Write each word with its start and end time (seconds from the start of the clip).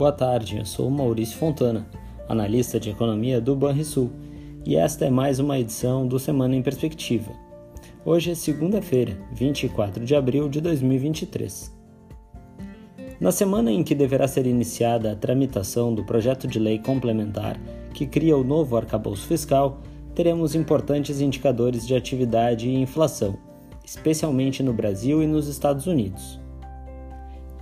Boa 0.00 0.12
tarde, 0.12 0.56
eu 0.56 0.64
sou 0.64 0.88
Maurício 0.88 1.36
Fontana, 1.36 1.86
analista 2.26 2.80
de 2.80 2.88
economia 2.88 3.38
do 3.38 3.54
Banrisul, 3.54 4.10
e 4.64 4.74
esta 4.74 5.04
é 5.04 5.10
mais 5.10 5.38
uma 5.38 5.58
edição 5.58 6.08
do 6.08 6.18
Semana 6.18 6.56
em 6.56 6.62
Perspectiva. 6.62 7.30
Hoje 8.02 8.30
é 8.30 8.34
segunda-feira, 8.34 9.18
24 9.30 10.02
de 10.02 10.16
abril 10.16 10.48
de 10.48 10.58
2023. 10.62 11.70
Na 13.20 13.30
semana 13.30 13.70
em 13.70 13.84
que 13.84 13.94
deverá 13.94 14.26
ser 14.26 14.46
iniciada 14.46 15.12
a 15.12 15.16
tramitação 15.16 15.94
do 15.94 16.02
projeto 16.02 16.48
de 16.48 16.58
lei 16.58 16.78
complementar 16.78 17.60
que 17.92 18.06
cria 18.06 18.38
o 18.38 18.42
novo 18.42 18.78
arcabouço 18.78 19.26
fiscal, 19.26 19.82
teremos 20.14 20.54
importantes 20.54 21.20
indicadores 21.20 21.86
de 21.86 21.94
atividade 21.94 22.66
e 22.66 22.74
inflação, 22.74 23.36
especialmente 23.84 24.62
no 24.62 24.72
Brasil 24.72 25.22
e 25.22 25.26
nos 25.26 25.46
Estados 25.46 25.86
Unidos. 25.86 26.40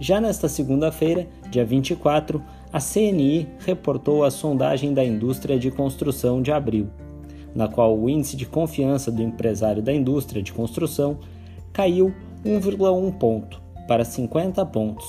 Já 0.01 0.21
nesta 0.21 0.49
segunda-feira, 0.49 1.27
dia 1.51 1.65
24, 1.65 2.41
a 2.73 2.79
CNI 2.79 3.49
reportou 3.67 4.23
a 4.23 4.31
sondagem 4.31 4.95
da 4.95 5.05
indústria 5.05 5.59
de 5.59 5.71
construção 5.71 6.41
de 6.41 6.53
abril, 6.53 6.89
na 7.55 7.67
qual 7.67 7.99
o 7.99 8.09
índice 8.09 8.37
de 8.37 8.47
confiança 8.47 9.11
do 9.11 9.23
empresário 9.23 9.83
da 9.83 9.93
indústria 9.93 10.41
de 10.41 10.53
construção 10.53 11.19
caiu 11.73 12.15
1,1 12.45 13.19
ponto 13.19 13.61
para 13.89 14.05
50 14.05 14.65
pontos, 14.67 15.07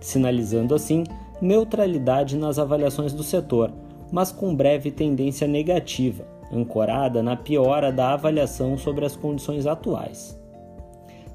sinalizando 0.00 0.74
assim 0.74 1.04
neutralidade 1.40 2.36
nas 2.36 2.58
avaliações 2.58 3.12
do 3.12 3.22
setor, 3.22 3.72
mas 4.10 4.32
com 4.32 4.52
breve 4.52 4.90
tendência 4.90 5.46
negativa, 5.46 6.26
ancorada 6.52 7.22
na 7.22 7.36
piora 7.36 7.92
da 7.92 8.14
avaliação 8.14 8.76
sobre 8.76 9.04
as 9.04 9.14
condições 9.14 9.66
atuais. 9.66 10.36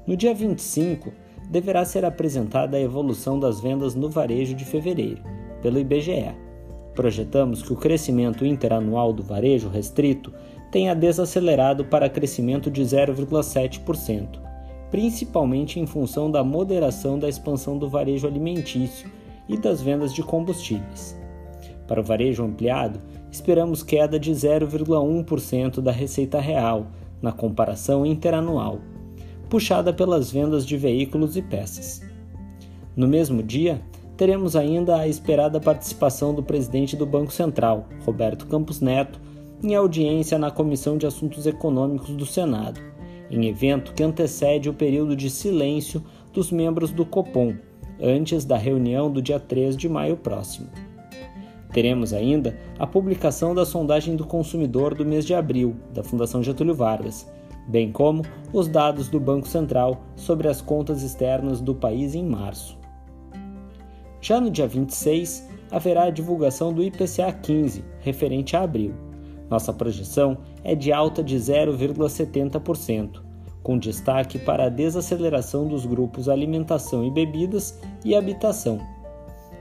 No 0.06 0.16
dia 0.16 0.34
25, 0.34 1.12
deverá 1.48 1.84
ser 1.84 2.04
apresentada 2.04 2.76
a 2.76 2.80
evolução 2.80 3.38
das 3.38 3.60
vendas 3.60 3.94
no 3.94 4.08
varejo 4.08 4.54
de 4.54 4.64
fevereiro, 4.64 5.22
pelo 5.62 5.78
IBGE. 5.78 6.34
Projetamos 6.94 7.62
que 7.62 7.72
o 7.72 7.76
crescimento 7.76 8.46
interanual 8.46 9.12
do 9.12 9.22
varejo 9.22 9.68
restrito 9.68 10.32
tenha 10.70 10.94
desacelerado 10.94 11.84
para 11.84 12.08
crescimento 12.08 12.70
de 12.70 12.82
0,7%, 12.82 14.40
principalmente 14.90 15.78
em 15.78 15.86
função 15.86 16.30
da 16.30 16.42
moderação 16.42 17.18
da 17.18 17.28
expansão 17.28 17.78
do 17.78 17.88
varejo 17.88 18.26
alimentício 18.26 19.10
e 19.48 19.56
das 19.56 19.82
vendas 19.82 20.12
de 20.12 20.22
combustíveis. 20.22 21.16
Para 21.86 22.00
o 22.00 22.04
varejo 22.04 22.44
ampliado, 22.44 23.00
esperamos 23.30 23.82
queda 23.82 24.18
de 24.18 24.32
0,1% 24.32 25.80
da 25.80 25.92
receita 25.92 26.40
real 26.40 26.86
na 27.20 27.32
comparação 27.32 28.06
interanual 28.06 28.78
puxada 29.48 29.92
pelas 29.92 30.30
vendas 30.30 30.66
de 30.66 30.76
veículos 30.76 31.36
e 31.36 31.42
peças. 31.42 32.02
No 32.96 33.08
mesmo 33.08 33.42
dia, 33.42 33.80
teremos 34.16 34.54
ainda 34.54 34.96
a 34.96 35.08
esperada 35.08 35.60
participação 35.60 36.32
do 36.32 36.42
presidente 36.42 36.96
do 36.96 37.06
Banco 37.06 37.32
Central, 37.32 37.88
Roberto 38.04 38.46
Campos 38.46 38.80
Neto, 38.80 39.20
em 39.62 39.74
audiência 39.74 40.38
na 40.38 40.50
Comissão 40.50 40.96
de 40.96 41.06
Assuntos 41.06 41.46
Econômicos 41.46 42.10
do 42.10 42.26
Senado, 42.26 42.80
em 43.30 43.46
evento 43.46 43.92
que 43.94 44.02
antecede 44.02 44.68
o 44.68 44.74
período 44.74 45.16
de 45.16 45.30
silêncio 45.30 46.02
dos 46.32 46.50
membros 46.50 46.90
do 46.90 47.04
Copom, 47.04 47.54
antes 48.00 48.44
da 48.44 48.56
reunião 48.56 49.10
do 49.10 49.22
dia 49.22 49.40
3 49.40 49.76
de 49.76 49.88
maio 49.88 50.16
próximo. 50.16 50.68
Teremos 51.72 52.12
ainda 52.12 52.56
a 52.78 52.86
publicação 52.86 53.54
da 53.54 53.64
sondagem 53.64 54.14
do 54.14 54.24
consumidor 54.24 54.94
do 54.94 55.04
mês 55.04 55.24
de 55.24 55.34
abril, 55.34 55.74
da 55.92 56.04
Fundação 56.04 56.42
Getúlio 56.42 56.74
Vargas, 56.74 57.26
bem 57.66 57.90
como 57.90 58.22
os 58.52 58.68
dados 58.68 59.08
do 59.08 59.18
Banco 59.18 59.48
Central 59.48 60.02
sobre 60.16 60.48
as 60.48 60.60
contas 60.60 61.02
externas 61.02 61.60
do 61.60 61.74
país 61.74 62.14
em 62.14 62.24
março. 62.24 62.78
Já 64.20 64.40
no 64.40 64.50
dia 64.50 64.66
26, 64.66 65.48
haverá 65.70 66.04
a 66.04 66.10
divulgação 66.10 66.72
do 66.72 66.82
IPCA 66.82 67.32
15, 67.32 67.84
referente 68.00 68.56
a 68.56 68.62
abril. 68.62 68.94
Nossa 69.50 69.72
projeção 69.72 70.38
é 70.62 70.74
de 70.74 70.92
alta 70.92 71.22
de 71.22 71.36
0,70%, 71.36 73.22
com 73.62 73.78
destaque 73.78 74.38
para 74.38 74.64
a 74.64 74.68
desaceleração 74.68 75.66
dos 75.66 75.84
grupos 75.84 76.28
alimentação 76.28 77.04
e 77.04 77.10
bebidas 77.10 77.78
e 78.04 78.14
habitação. 78.14 78.78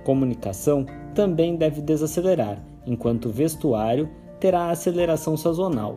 Comunicação 0.03 0.85
também 1.13 1.55
deve 1.55 1.81
desacelerar, 1.81 2.63
enquanto 2.85 3.29
vestuário 3.29 4.09
terá 4.39 4.69
aceleração 4.69 5.37
sazonal. 5.37 5.95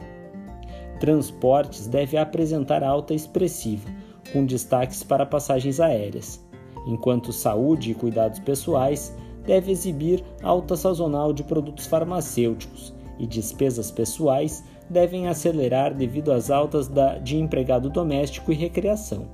Transportes 0.99 1.87
deve 1.87 2.17
apresentar 2.17 2.83
alta 2.83 3.13
expressiva, 3.13 3.89
com 4.33 4.47
destaques 4.47 5.03
para 5.03 5.27
passagens 5.27 5.79
aéreas, 5.79 6.43
enquanto 6.87 7.33
saúde 7.33 7.91
e 7.91 7.95
cuidados 7.95 8.39
pessoais 8.39 9.15
deve 9.47 9.71
exibir 9.71 10.25
alta 10.43 10.75
sazonal 10.75 11.33
de 11.33 11.45
produtos 11.45 11.87
farmacêuticos 11.87 12.95
e 13.19 13.27
despesas 13.27 13.91
pessoais 13.91 14.65
devem 14.89 15.29
acelerar 15.29 15.95
devido 15.95 16.33
às 16.33 16.51
altas 16.51 16.89
da, 16.89 17.19
de 17.19 17.37
empregado 17.37 17.91
doméstico 17.91 18.51
e 18.51 18.55
recreação. 18.55 19.27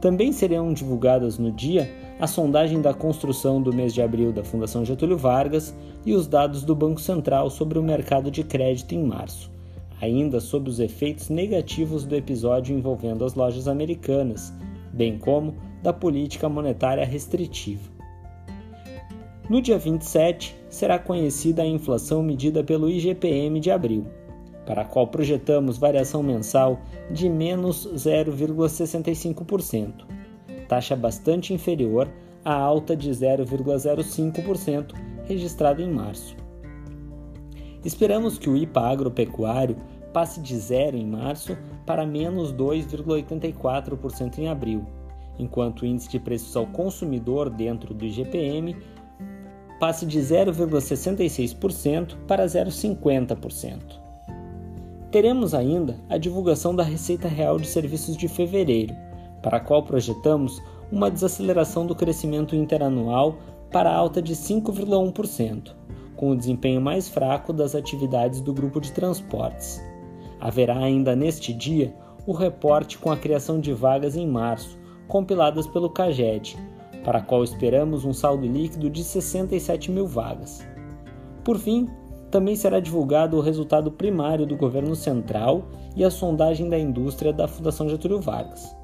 Também 0.00 0.32
serão 0.32 0.72
divulgadas 0.72 1.38
no 1.38 1.52
dia 1.52 1.90
a 2.18 2.26
sondagem 2.26 2.80
da 2.80 2.92
construção 2.92 3.62
do 3.62 3.72
mês 3.72 3.94
de 3.94 4.02
abril 4.02 4.32
da 4.32 4.44
Fundação 4.44 4.84
Getúlio 4.84 5.16
Vargas 5.16 5.74
e 6.04 6.12
os 6.14 6.26
dados 6.26 6.62
do 6.62 6.74
Banco 6.74 7.00
Central 7.00 7.48
sobre 7.48 7.78
o 7.78 7.82
mercado 7.82 8.30
de 8.30 8.42
crédito 8.42 8.92
em 8.92 9.02
março 9.02 9.53
ainda 10.04 10.40
sob 10.40 10.68
os 10.68 10.78
efeitos 10.78 11.30
negativos 11.30 12.04
do 12.04 12.14
episódio 12.14 12.76
envolvendo 12.76 13.24
as 13.24 13.32
lojas 13.34 13.66
americanas, 13.66 14.52
bem 14.92 15.18
como 15.18 15.56
da 15.82 15.92
política 15.92 16.48
monetária 16.48 17.04
restritiva. 17.04 17.92
No 19.48 19.60
dia 19.60 19.78
27, 19.78 20.56
será 20.70 20.96
conhecida 20.98 21.62
a 21.62 21.66
inflação 21.66 22.22
medida 22.22 22.64
pelo 22.64 22.88
IGPM 22.88 23.60
de 23.60 23.70
abril, 23.70 24.06
para 24.64 24.80
a 24.82 24.84
qual 24.84 25.08
projetamos 25.08 25.76
variação 25.76 26.22
mensal 26.22 26.80
de 27.10 27.28
menos 27.28 27.86
0,65%, 27.94 30.06
taxa 30.68 30.94
bastante 30.96 31.52
inferior 31.52 32.08
à 32.44 32.54
alta 32.54 32.96
de 32.96 33.10
0,05% 33.10 34.94
registrada 35.26 35.82
em 35.82 35.90
março. 35.90 36.36
Esperamos 37.84 38.38
que 38.38 38.48
o 38.48 38.56
IPA 38.56 38.80
agropecuário 38.80 39.76
passe 40.14 40.40
de 40.40 40.56
zero 40.56 40.96
em 40.96 41.06
março 41.06 41.58
para 41.84 42.06
menos 42.06 42.50
2,84% 42.54 44.38
em 44.38 44.48
abril, 44.48 44.86
enquanto 45.38 45.82
o 45.82 45.86
índice 45.86 46.08
de 46.08 46.18
preços 46.20 46.56
ao 46.56 46.66
consumidor 46.68 47.50
dentro 47.50 47.92
do 47.92 48.06
IGPM 48.06 48.76
passe 49.80 50.06
de 50.06 50.20
0,66% 50.20 52.16
para 52.26 52.46
0,50%. 52.46 53.80
Teremos 55.10 55.52
ainda 55.52 55.98
a 56.08 56.16
divulgação 56.16 56.74
da 56.74 56.84
Receita 56.84 57.28
Real 57.28 57.58
de 57.58 57.66
Serviços 57.66 58.16
de 58.16 58.28
fevereiro, 58.28 58.94
para 59.42 59.58
a 59.58 59.60
qual 59.60 59.82
projetamos 59.82 60.62
uma 60.90 61.10
desaceleração 61.10 61.86
do 61.86 61.94
crescimento 61.94 62.56
interanual 62.56 63.36
para 63.70 63.92
alta 63.92 64.22
de 64.22 64.34
5,1% 64.34 65.74
com 66.16 66.30
o 66.30 66.36
desempenho 66.36 66.80
mais 66.80 67.08
fraco 67.08 67.52
das 67.52 67.74
atividades 67.74 68.40
do 68.40 68.52
grupo 68.52 68.80
de 68.80 68.92
transportes. 68.92 69.82
Haverá 70.40 70.78
ainda 70.78 71.14
neste 71.14 71.52
dia 71.52 71.94
o 72.26 72.32
reporte 72.32 72.98
com 72.98 73.10
a 73.10 73.16
criação 73.16 73.60
de 73.60 73.72
vagas 73.72 74.16
em 74.16 74.26
março, 74.26 74.78
compiladas 75.06 75.66
pelo 75.66 75.90
CAGED, 75.90 76.56
para 77.04 77.18
a 77.18 77.22
qual 77.22 77.44
esperamos 77.44 78.04
um 78.04 78.12
saldo 78.12 78.46
líquido 78.46 78.88
de 78.88 79.04
67 79.04 79.90
mil 79.90 80.06
vagas. 80.06 80.66
Por 81.44 81.58
fim, 81.58 81.88
também 82.30 82.56
será 82.56 82.80
divulgado 82.80 83.36
o 83.36 83.40
resultado 83.40 83.92
primário 83.92 84.46
do 84.46 84.56
governo 84.56 84.96
central 84.96 85.68
e 85.94 86.02
a 86.02 86.10
sondagem 86.10 86.68
da 86.68 86.78
indústria 86.78 87.32
da 87.32 87.46
Fundação 87.46 87.88
Getúlio 87.88 88.20
Vargas. 88.20 88.74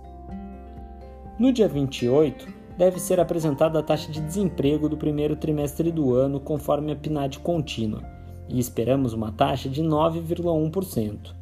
No 1.38 1.53
dia 1.53 1.66
28, 1.66 2.46
deve 2.76 3.00
ser 3.00 3.18
apresentada 3.18 3.78
a 3.78 3.82
taxa 3.82 4.12
de 4.12 4.20
desemprego 4.20 4.88
do 4.88 4.96
primeiro 4.96 5.34
trimestre 5.34 5.91
do 5.91 6.14
ano 6.14 6.38
conforme 6.38 6.92
a 6.92 6.96
PNAD 6.96 7.41
contínua, 7.41 8.03
e 8.48 8.58
esperamos 8.58 9.14
uma 9.14 9.32
taxa 9.32 9.68
de 9.68 9.82
9,1%, 9.82 11.34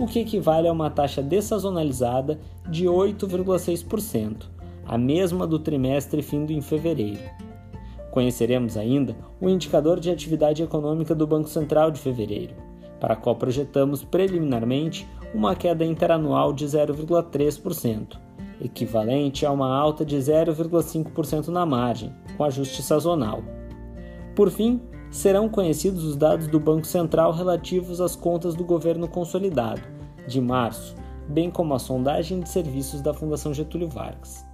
o 0.00 0.06
que 0.06 0.18
equivale 0.18 0.66
a 0.66 0.72
uma 0.72 0.88
taxa 0.88 1.22
dessazonalizada 1.22 2.40
de 2.68 2.86
8,6%, 2.86 4.46
a 4.86 4.96
mesma 4.96 5.46
do 5.46 5.58
trimestre 5.58 6.22
findo 6.22 6.52
em 6.52 6.62
fevereiro. 6.62 7.20
Conheceremos 8.10 8.78
ainda 8.78 9.14
o 9.38 9.48
indicador 9.48 10.00
de 10.00 10.10
atividade 10.10 10.62
econômica 10.62 11.14
do 11.14 11.26
Banco 11.26 11.50
Central 11.50 11.90
de 11.90 12.00
fevereiro, 12.00 12.54
para 12.98 13.14
qual 13.14 13.36
projetamos 13.36 14.02
preliminarmente 14.02 15.06
uma 15.34 15.54
queda 15.54 15.84
interanual 15.84 16.52
de 16.52 16.64
0,3% 16.64 18.18
equivalente 18.60 19.46
a 19.46 19.52
uma 19.52 19.74
alta 19.74 20.04
de 20.04 20.16
0,5% 20.16 21.48
na 21.48 21.64
margem, 21.64 22.12
com 22.36 22.44
ajuste 22.44 22.82
sazonal. 22.82 23.42
Por 24.34 24.50
fim, 24.50 24.80
serão 25.10 25.48
conhecidos 25.48 26.04
os 26.04 26.16
dados 26.16 26.46
do 26.46 26.60
Banco 26.60 26.86
Central 26.86 27.32
relativos 27.32 28.00
às 28.00 28.14
contas 28.14 28.54
do 28.54 28.64
governo 28.64 29.08
consolidado, 29.08 29.82
de 30.26 30.40
março, 30.40 30.94
bem 31.28 31.50
como 31.50 31.74
a 31.74 31.78
sondagem 31.78 32.40
de 32.40 32.48
serviços 32.48 33.00
da 33.00 33.12
Fundação 33.12 33.52
Getúlio 33.52 33.88
Vargas. 33.88 34.46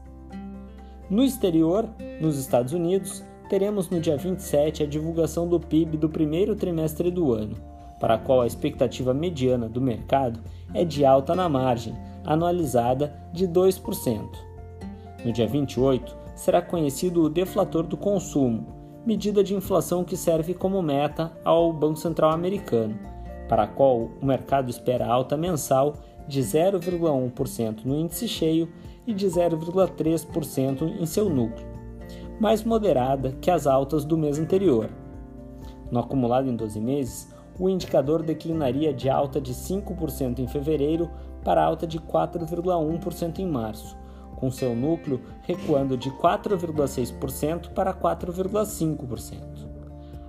No 1.11 1.23
exterior, 1.23 1.89
nos 2.21 2.39
Estados 2.39 2.73
Unidos, 2.73 3.23
teremos 3.49 3.89
no 3.91 4.01
dia 4.01 4.17
27 4.17 4.83
a 4.83 4.87
divulgação 4.87 5.47
do 5.47 5.61
PIB 5.61 5.97
do 5.99 6.09
primeiro 6.09 6.57
trimestre 6.57 7.11
do 7.11 7.33
ano, 7.33 7.57
para 8.01 8.15
a 8.15 8.19
qual 8.19 8.41
a 8.41 8.47
expectativa 8.47 9.15
mediana 9.15 9.69
do 9.69 9.81
mercado 9.81 10.41
é 10.75 10.85
de 10.85 11.05
alta 11.05 11.35
na 11.35 11.49
margem, 11.49 11.95
anualizada 12.25 13.15
de 13.33 13.47
2%. 13.47 14.23
No 15.25 15.33
dia 15.33 15.47
28, 15.47 16.17
será 16.35 16.61
conhecido 16.61 17.23
o 17.23 17.31
deflator 17.31 17.85
do 17.85 17.97
consumo, 17.97 18.76
medida 19.07 19.45
de 19.45 19.55
inflação 19.55 20.03
que 20.03 20.17
serve 20.17 20.53
como 20.53 20.83
meta 20.83 21.31
ao 21.45 21.73
Banco 21.73 21.97
Central 21.97 22.33
americano, 22.33 22.99
para 23.49 23.63
a 23.63 23.67
qual 23.69 24.11
o 24.21 24.27
mercado 24.27 24.69
espera 24.69 25.07
alta 25.07 25.37
mensal 25.37 25.95
de 26.27 26.41
0,1% 26.41 27.85
no 27.85 27.95
índice 27.95 28.27
cheio 28.27 28.69
e 29.07 29.15
de 29.15 29.27
0,3% 29.29 31.01
em 31.01 31.07
seu 31.07 31.31
núcleo, 31.31 31.69
mais 32.41 32.65
moderada 32.65 33.31
que 33.41 33.49
as 33.49 33.65
altas 33.65 34.05
do 34.05 34.19
mês 34.19 34.41
anterior. 34.41 34.91
No 35.89 36.01
acumulado 36.01 36.49
em 36.49 36.57
12 36.57 36.81
meses, 36.81 37.33
o 37.61 37.69
indicador 37.69 38.25
declinaria 38.25 38.93
de 38.93 39.09
alta 39.09 39.41
de 39.41 39.55
5% 39.55 40.41
em 40.41 40.49
fevereiro 40.49 41.09
para 41.45 41.65
alta 41.65 41.87
de 41.87 42.01
4,1% 42.01 43.39
em 43.39 43.47
março, 43.47 43.97
com 44.37 44.51
seu 44.51 44.75
núcleo 44.77 45.21
recuando 45.43 45.97
de 45.97 46.11
4,6% 46.11 47.71
para 47.71 47.93
4,5%. 47.93 49.41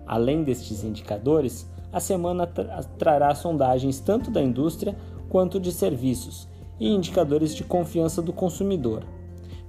Além 0.06 0.44
destes 0.44 0.84
indicadores, 0.84 1.70
a 1.92 2.00
semana 2.00 2.48
tra 2.48 2.84
trará 2.98 3.36
sondagens 3.36 4.00
tanto 4.00 4.32
da 4.32 4.42
indústria 4.42 4.96
quanto 5.30 5.60
de 5.60 5.72
serviços 5.72 6.48
e 6.80 6.90
indicadores 6.90 7.56
de 7.56 7.64
confiança 7.64 8.22
do 8.22 8.32
consumidor. 8.32 9.04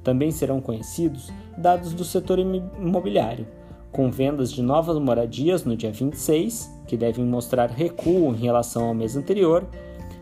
Também 0.04 0.30
serão 0.30 0.60
conhecidos 0.60 1.30
dados 1.56 1.92
do 1.92 2.04
setor 2.04 2.38
imobiliário, 2.38 3.46
com 3.90 4.10
vendas 4.10 4.52
de 4.52 4.62
novas 4.62 4.98
moradias 4.98 5.64
no 5.64 5.76
dia 5.76 5.90
26, 5.90 6.70
que 6.86 6.96
devem 6.96 7.24
mostrar 7.24 7.70
recuo 7.70 8.32
em 8.34 8.38
relação 8.38 8.86
ao 8.86 8.94
mês 8.94 9.16
anterior, 9.16 9.66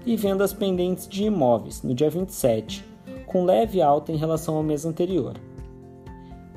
e 0.04 0.16
vendas 0.16 0.52
pendentes 0.52 1.08
de 1.08 1.24
imóveis 1.24 1.82
no 1.82 1.92
dia 1.92 2.08
27, 2.08 2.84
com 3.26 3.44
leve 3.44 3.82
alta 3.82 4.12
em 4.12 4.17
relação 4.17 4.56
ao 4.56 4.62
mês 4.62 4.87
anterior. 4.87 5.34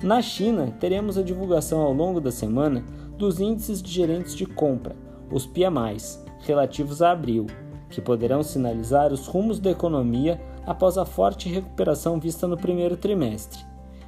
Na 0.01 0.21
China, 0.21 0.73
teremos 0.79 1.17
a 1.17 1.23
divulgação 1.23 1.81
ao 1.81 1.91
longo 1.91 2.21
da 2.21 2.31
semana 2.31 2.85
dos 3.17 3.39
índices 3.41 3.81
de 3.81 3.91
gerentes 3.91 4.33
de 4.33 4.45
compra, 4.45 4.95
os 5.29 5.45
PMIs, 5.45 6.23
relativos 6.39 7.01
a 7.01 7.11
abril, 7.11 7.47
que 7.89 7.99
poderão 7.99 8.41
sinalizar 8.41 9.11
os 9.11 9.27
rumos 9.27 9.59
da 9.59 9.71
economia 9.71 10.39
após 10.65 10.97
a 10.97 11.03
forte 11.03 11.49
recuperação 11.49 12.19
vista 12.19 12.47
no 12.47 12.55
primeiro 12.55 12.95
trimestre. 12.95 13.59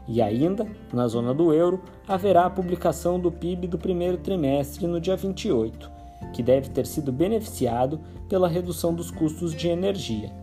E 0.07 0.21
ainda, 0.21 0.67
na 0.93 1.07
zona 1.07 1.33
do 1.33 1.53
euro, 1.53 1.81
haverá 2.07 2.45
a 2.45 2.49
publicação 2.49 3.19
do 3.19 3.31
PIB 3.31 3.67
do 3.67 3.77
primeiro 3.77 4.17
trimestre 4.17 4.87
no 4.87 4.99
dia 4.99 5.17
28, 5.17 5.91
que 6.33 6.41
deve 6.41 6.69
ter 6.69 6.85
sido 6.85 7.11
beneficiado 7.11 7.99
pela 8.29 8.47
redução 8.47 8.93
dos 8.93 9.11
custos 9.11 9.53
de 9.53 9.67
energia. 9.67 10.40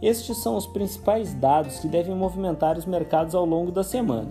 Estes 0.00 0.36
são 0.38 0.56
os 0.56 0.66
principais 0.66 1.34
dados 1.34 1.80
que 1.80 1.88
devem 1.88 2.14
movimentar 2.14 2.78
os 2.78 2.86
mercados 2.86 3.34
ao 3.34 3.44
longo 3.44 3.72
da 3.72 3.82
semana. 3.82 4.28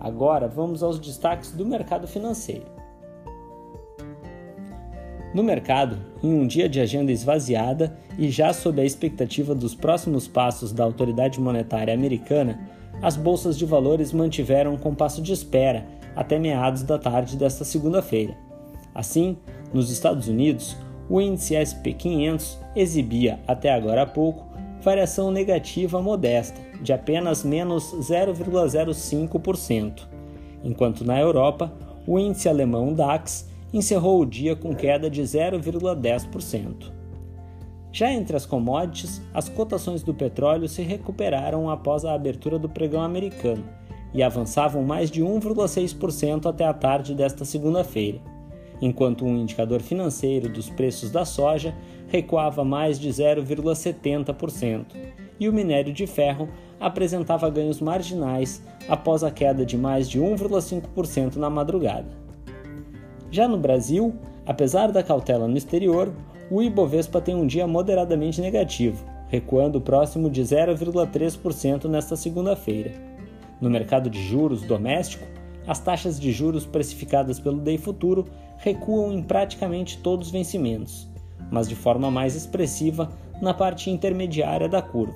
Agora 0.00 0.48
vamos 0.48 0.82
aos 0.82 0.98
destaques 0.98 1.52
do 1.52 1.66
mercado 1.66 2.06
financeiro. 2.06 2.64
No 5.34 5.44
mercado, 5.44 5.98
em 6.24 6.32
um 6.32 6.46
dia 6.46 6.68
de 6.68 6.80
agenda 6.80 7.12
esvaziada 7.12 7.96
e 8.18 8.30
já 8.30 8.52
sob 8.52 8.80
a 8.80 8.84
expectativa 8.84 9.54
dos 9.54 9.74
próximos 9.74 10.26
passos 10.26 10.72
da 10.72 10.82
autoridade 10.82 11.38
monetária 11.38 11.94
americana, 11.94 12.58
as 13.00 13.16
bolsas 13.16 13.56
de 13.56 13.64
valores 13.64 14.12
mantiveram 14.12 14.74
um 14.74 14.78
compasso 14.78 15.22
de 15.22 15.32
espera 15.32 15.86
até 16.16 16.38
meados 16.38 16.82
da 16.82 16.98
tarde 16.98 17.36
desta 17.36 17.64
segunda-feira. 17.64 18.36
Assim, 18.94 19.36
nos 19.72 19.90
Estados 19.90 20.26
Unidos, 20.26 20.76
o 21.08 21.20
índice 21.20 21.54
SP 21.54 21.94
500 21.94 22.58
exibia, 22.74 23.38
até 23.46 23.72
agora 23.72 24.02
há 24.02 24.06
pouco, 24.06 24.49
variação 24.82 25.30
negativa 25.30 26.00
modesta, 26.00 26.60
de 26.82 26.92
apenas 26.92 27.44
menos 27.44 27.94
0,05%, 27.94 30.08
enquanto 30.64 31.04
na 31.04 31.20
Europa, 31.20 31.72
o 32.06 32.18
índice 32.18 32.48
alemão 32.48 32.94
DAX 32.94 33.48
encerrou 33.72 34.20
o 34.20 34.26
dia 34.26 34.56
com 34.56 34.74
queda 34.74 35.08
de 35.08 35.22
0,10%. 35.22 36.92
Já 37.92 38.10
entre 38.10 38.36
as 38.36 38.46
commodities, 38.46 39.20
as 39.34 39.48
cotações 39.48 40.02
do 40.02 40.14
petróleo 40.14 40.68
se 40.68 40.82
recuperaram 40.82 41.68
após 41.68 42.04
a 42.04 42.14
abertura 42.14 42.58
do 42.58 42.68
pregão 42.68 43.02
americano 43.02 43.64
e 44.14 44.22
avançavam 44.22 44.82
mais 44.82 45.10
de 45.10 45.22
1,6% 45.22 46.46
até 46.46 46.64
a 46.64 46.72
tarde 46.72 47.14
desta 47.14 47.44
segunda-feira, 47.44 48.20
enquanto 48.80 49.24
um 49.24 49.36
indicador 49.36 49.80
financeiro 49.80 50.48
dos 50.48 50.70
preços 50.70 51.10
da 51.10 51.24
soja 51.24 51.74
recuava 52.10 52.64
mais 52.64 52.98
de 52.98 53.08
0,70% 53.08 54.84
e 55.38 55.48
o 55.48 55.52
minério 55.52 55.92
de 55.92 56.06
ferro 56.06 56.48
apresentava 56.78 57.48
ganhos 57.48 57.80
marginais 57.80 58.62
após 58.88 59.22
a 59.22 59.30
queda 59.30 59.64
de 59.64 59.76
mais 59.78 60.08
de 60.08 60.20
1,5% 60.20 61.36
na 61.36 61.48
madrugada. 61.48 62.08
Já 63.30 63.46
no 63.46 63.56
Brasil, 63.56 64.14
apesar 64.44 64.90
da 64.90 65.02
cautela 65.02 65.46
no 65.46 65.56
exterior, 65.56 66.12
o 66.50 66.60
Ibovespa 66.60 67.20
tem 67.20 67.34
um 67.34 67.46
dia 67.46 67.66
moderadamente 67.66 68.40
negativo, 68.40 69.04
recuando 69.28 69.80
próximo 69.80 70.28
de 70.28 70.42
0,3% 70.42 71.84
nesta 71.84 72.16
segunda-feira. 72.16 72.92
No 73.60 73.70
mercado 73.70 74.10
de 74.10 74.20
juros 74.20 74.62
doméstico, 74.62 75.24
as 75.66 75.78
taxas 75.78 76.18
de 76.18 76.32
juros 76.32 76.66
precificadas 76.66 77.38
pelo 77.38 77.60
DEI 77.60 77.78
Futuro 77.78 78.26
recuam 78.56 79.12
em 79.12 79.22
praticamente 79.22 79.98
todos 79.98 80.28
os 80.28 80.32
vencimentos, 80.32 81.09
mas 81.50 81.68
de 81.68 81.74
forma 81.74 82.10
mais 82.10 82.34
expressiva 82.34 83.10
na 83.40 83.52
parte 83.52 83.90
intermediária 83.90 84.68
da 84.68 84.80
curva. 84.80 85.14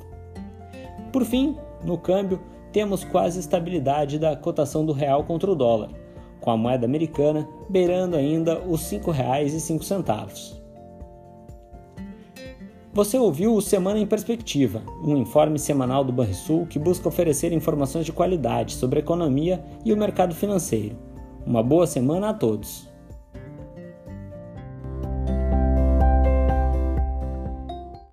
Por 1.12 1.25
fim, 1.25 1.56
no 1.84 1.98
câmbio, 1.98 2.40
temos 2.72 3.04
quase 3.04 3.38
estabilidade 3.38 4.19
da 4.19 4.34
cotação 4.34 4.84
do 4.84 4.92
real 4.92 5.25
contra 5.25 5.50
o 5.50 5.54
dólar, 5.54 5.90
com 6.40 6.50
a 6.50 6.56
moeda 6.56 6.86
americana 6.86 7.48
beirando 7.69 8.16
ainda 8.16 8.58
os 8.58 8.90
R$ 8.90 8.98
5,05. 8.98 10.64
Você 12.92 13.19
ouviu 13.19 13.54
o 13.54 13.60
Semana 13.60 13.98
em 13.98 14.06
Perspectiva, 14.06 14.81
um 15.04 15.16
informe 15.16 15.58
semanal 15.58 16.04
do 16.04 16.12
Banrisul 16.12 16.64
que 16.66 16.78
busca 16.78 17.08
oferecer 17.08 17.52
informações 17.52 18.06
de 18.06 18.12
qualidade 18.12 18.74
sobre 18.74 19.00
a 19.00 19.03
economia 19.03 19.64
e 19.84 19.93
o 19.93 19.96
mercado 19.96 20.32
financeiro. 20.32 20.96
Uma 21.44 21.60
boa 21.60 21.88
semana 21.88 22.29
a 22.29 22.34
todos! 22.34 22.94